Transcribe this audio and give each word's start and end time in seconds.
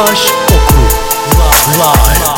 slash 0.00 0.32
oku 0.48 0.80
live. 1.76 2.29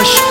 aşk 0.00 0.25